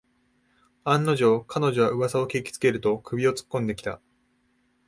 [0.83, 4.01] 案の定、彼女はうわさを聞きつけると首をつっこんできた